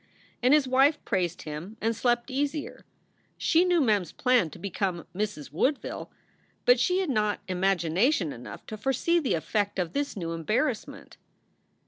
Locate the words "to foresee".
8.65-9.19